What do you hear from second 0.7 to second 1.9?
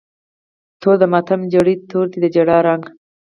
توره د ماتم جړۍ،